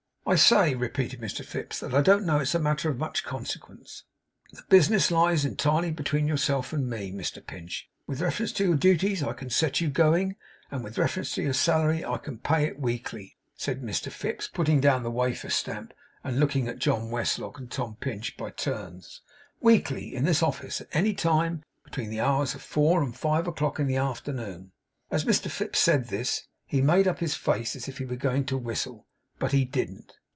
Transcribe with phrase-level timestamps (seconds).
[0.23, 4.05] 'I say,' repeated Mr Fips, 'that I don't know it's a matter of much consequence.
[4.53, 7.89] The business lies entirely between yourself and me, Mr Pinch.
[8.07, 10.37] With reference to your duties, I can set you going;
[10.69, 12.79] and with reference to your salary, I can pay it.
[12.79, 15.91] Weekly,' said Mr Fips, putting down the wafer stamp,
[16.23, 19.19] and looking at John Westlock and Tom Pinch by turns,
[19.59, 23.81] 'weekly; in this office; at any time between the hours of four and five o'clock
[23.81, 24.71] in the afternoon.'
[25.09, 28.45] As Mr Fips said this, he made up his face as if he were going
[28.45, 29.07] to whistle.
[29.37, 30.13] But he didn't.